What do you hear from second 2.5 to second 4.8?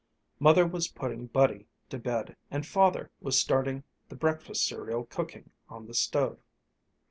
Father was starting the breakfast